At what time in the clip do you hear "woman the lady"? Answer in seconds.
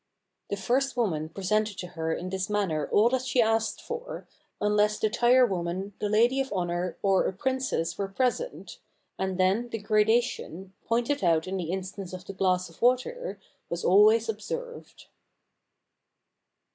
5.45-6.41